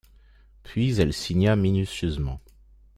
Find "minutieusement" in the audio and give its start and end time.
1.55-2.41